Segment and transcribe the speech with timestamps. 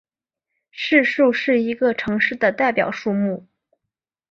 [0.71, 3.47] 市树是一个城市的代表树木。